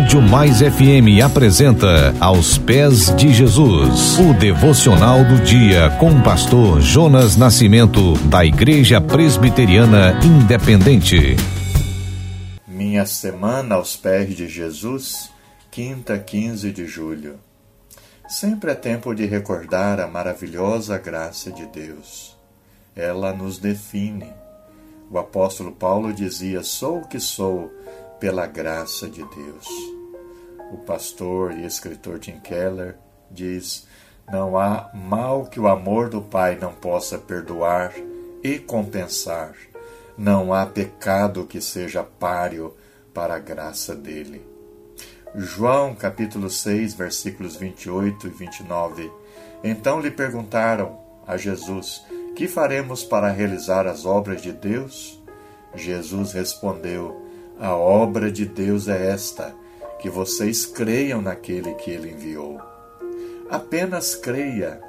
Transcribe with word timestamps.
Rádio 0.00 0.22
Mais 0.22 0.60
FM 0.60 1.22
apresenta 1.22 2.14
Aos 2.18 2.56
Pés 2.56 3.14
de 3.16 3.34
Jesus, 3.34 4.18
o 4.18 4.32
devocional 4.32 5.22
do 5.26 5.44
dia 5.44 5.90
com 5.98 6.10
o 6.10 6.22
pastor 6.22 6.80
Jonas 6.80 7.36
Nascimento, 7.36 8.14
da 8.30 8.42
Igreja 8.42 8.98
Presbiteriana 8.98 10.18
Independente. 10.24 11.36
Minha 12.66 13.04
semana 13.04 13.74
aos 13.74 13.94
pés 13.94 14.34
de 14.34 14.48
Jesus, 14.48 15.30
quinta, 15.70 16.18
15 16.18 16.72
de 16.72 16.86
julho. 16.86 17.38
Sempre 18.26 18.70
é 18.70 18.74
tempo 18.74 19.14
de 19.14 19.26
recordar 19.26 20.00
a 20.00 20.06
maravilhosa 20.08 20.96
graça 20.96 21.52
de 21.52 21.66
Deus. 21.66 22.34
Ela 22.96 23.34
nos 23.34 23.58
define. 23.58 24.32
O 25.10 25.18
apóstolo 25.18 25.72
Paulo 25.72 26.10
dizia: 26.10 26.62
Sou 26.62 27.00
o 27.00 27.06
que 27.06 27.20
sou 27.20 27.70
pela 28.20 28.46
graça 28.46 29.08
de 29.08 29.24
Deus. 29.24 29.66
O 30.70 30.76
pastor 30.76 31.52
e 31.52 31.64
escritor 31.64 32.18
Tim 32.18 32.38
Keller 32.38 32.96
diz: 33.30 33.88
Não 34.30 34.56
há 34.58 34.90
mal 34.94 35.46
que 35.46 35.58
o 35.58 35.66
amor 35.66 36.10
do 36.10 36.20
Pai 36.20 36.56
não 36.60 36.72
possa 36.72 37.18
perdoar 37.18 37.92
e 38.44 38.58
compensar. 38.58 39.54
Não 40.16 40.52
há 40.52 40.66
pecado 40.66 41.46
que 41.46 41.60
seja 41.60 42.04
páreo 42.04 42.76
para 43.14 43.36
a 43.36 43.38
graça 43.38 43.96
dele. 43.96 44.46
João 45.34 45.94
capítulo 45.94 46.50
6, 46.50 46.94
versículos 46.94 47.56
28 47.56 48.26
e 48.26 48.30
29. 48.30 49.10
Então 49.64 49.98
lhe 49.98 50.10
perguntaram 50.10 51.00
a 51.26 51.38
Jesus: 51.38 52.04
Que 52.36 52.46
faremos 52.46 53.02
para 53.02 53.30
realizar 53.30 53.86
as 53.86 54.04
obras 54.04 54.42
de 54.42 54.52
Deus? 54.52 55.18
Jesus 55.74 56.32
respondeu: 56.32 57.29
a 57.60 57.76
obra 57.76 58.32
de 58.32 58.46
Deus 58.46 58.88
é 58.88 59.10
esta: 59.10 59.54
que 60.00 60.08
vocês 60.08 60.64
creiam 60.64 61.20
naquele 61.20 61.74
que 61.74 61.90
ele 61.90 62.10
enviou. 62.10 62.58
Apenas 63.50 64.14
creia. 64.14 64.80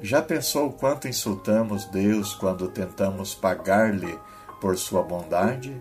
Já 0.00 0.20
pensou 0.20 0.68
o 0.68 0.72
quanto 0.72 1.06
insultamos 1.08 1.84
Deus 1.86 2.34
quando 2.34 2.68
tentamos 2.68 3.34
pagar-lhe 3.34 4.18
por 4.60 4.76
sua 4.76 5.02
bondade? 5.02 5.80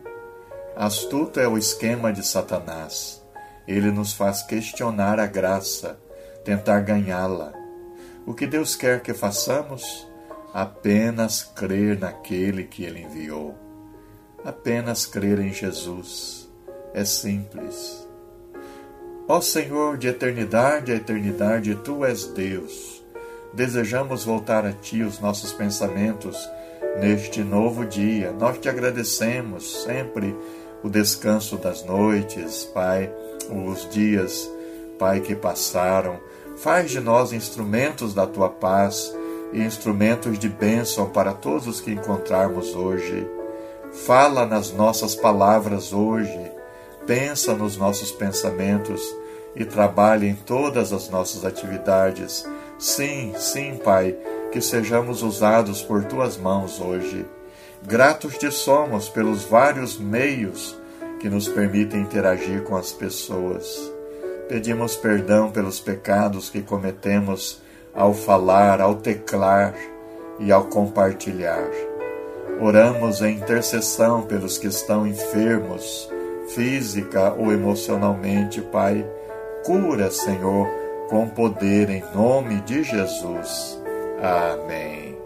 Astuto 0.75 1.39
é 1.39 1.47
o 1.47 1.57
esquema 1.57 2.13
de 2.13 2.25
Satanás. 2.25 3.23
Ele 3.67 3.91
nos 3.91 4.13
faz 4.13 4.43
questionar 4.43 5.19
a 5.19 5.25
graça, 5.25 5.99
tentar 6.45 6.81
ganhá-la. 6.81 7.53
O 8.25 8.33
que 8.33 8.45
Deus 8.45 8.75
quer 8.75 9.01
que 9.01 9.13
façamos? 9.13 10.07
Apenas 10.53 11.43
crer 11.43 11.99
naquele 11.99 12.63
que 12.63 12.83
ele 12.83 13.01
enviou. 13.01 13.66
Apenas 14.43 15.05
crer 15.05 15.39
em 15.39 15.51
Jesus. 15.51 16.49
É 16.93 17.03
simples. 17.03 18.07
Ó 19.27 19.41
Senhor, 19.41 19.97
de 19.97 20.07
eternidade 20.07 20.91
a 20.91 20.95
eternidade, 20.95 21.75
tu 21.83 22.05
és 22.05 22.25
Deus. 22.25 23.03
Desejamos 23.53 24.23
voltar 24.23 24.65
a 24.65 24.71
ti 24.71 25.03
os 25.03 25.19
nossos 25.19 25.51
pensamentos 25.51 26.37
neste 26.99 27.43
novo 27.43 27.85
dia. 27.85 28.31
Nós 28.31 28.57
te 28.57 28.69
agradecemos 28.69 29.83
sempre 29.83 30.35
o 30.83 30.89
descanso 30.89 31.57
das 31.57 31.83
noites, 31.83 32.65
Pai, 32.65 33.11
os 33.49 33.89
dias, 33.89 34.49
Pai, 34.97 35.19
que 35.19 35.35
passaram. 35.35 36.19
Faz 36.57 36.91
de 36.91 36.99
nós 36.99 37.33
instrumentos 37.33 38.13
da 38.13 38.25
tua 38.25 38.49
paz 38.49 39.13
e 39.51 39.61
instrumentos 39.61 40.39
de 40.39 40.49
bênção 40.49 41.09
para 41.09 41.33
todos 41.33 41.67
os 41.67 41.81
que 41.81 41.91
encontrarmos 41.91 42.75
hoje. 42.75 43.27
Fala 43.91 44.45
nas 44.45 44.71
nossas 44.71 45.15
palavras 45.15 45.93
hoje, 45.93 46.51
pensa 47.05 47.53
nos 47.53 47.77
nossos 47.77 48.11
pensamentos 48.11 49.01
e 49.55 49.65
trabalha 49.65 50.25
em 50.25 50.35
todas 50.35 50.93
as 50.93 51.09
nossas 51.09 51.43
atividades. 51.43 52.45
Sim, 52.77 53.33
sim, 53.37 53.79
Pai, 53.83 54.15
que 54.51 54.61
sejamos 54.61 55.23
usados 55.23 55.81
por 55.81 56.03
tuas 56.05 56.37
mãos 56.37 56.79
hoje. 56.79 57.25
Gratos 57.83 58.37
te 58.37 58.51
somos 58.51 59.09
pelos 59.09 59.43
vários 59.43 59.97
meios 59.97 60.77
que 61.19 61.29
nos 61.29 61.47
permitem 61.47 62.01
interagir 62.01 62.63
com 62.63 62.75
as 62.75 62.91
pessoas. 62.91 63.91
Pedimos 64.47 64.95
perdão 64.95 65.51
pelos 65.51 65.79
pecados 65.79 66.49
que 66.49 66.61
cometemos 66.61 67.61
ao 67.93 68.13
falar, 68.13 68.79
ao 68.79 68.95
teclar 68.95 69.73
e 70.39 70.51
ao 70.51 70.65
compartilhar. 70.65 71.96
Oramos 72.59 73.21
em 73.21 73.35
intercessão 73.35 74.23
pelos 74.23 74.57
que 74.57 74.67
estão 74.67 75.05
enfermos, 75.05 76.09
física 76.55 77.33
ou 77.33 77.51
emocionalmente, 77.51 78.61
Pai. 78.61 79.05
Cura, 79.65 80.09
Senhor, 80.09 80.67
com 81.09 81.27
poder 81.27 81.89
em 81.89 82.03
nome 82.15 82.61
de 82.61 82.83
Jesus. 82.83 83.79
Amém. 84.21 85.17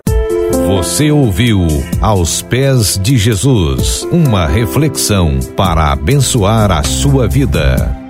Você 0.68 1.12
ouviu 1.12 1.60
Aos 2.02 2.42
Pés 2.42 2.98
de 2.98 3.18
Jesus 3.18 4.04
uma 4.12 4.46
reflexão 4.46 5.40
para 5.56 5.92
abençoar 5.92 6.72
a 6.72 6.84
sua 6.84 7.28
vida. 7.28 8.01